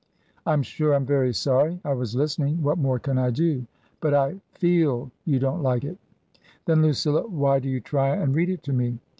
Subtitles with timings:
[0.47, 1.79] "I'm sure I'm very sorry.
[1.85, 2.63] I was listening.
[2.63, 3.67] What more can I do?"
[4.01, 5.99] "But I feel yon don't like it.""
[6.65, 8.97] Then, Lucilla, why do you try and read it to me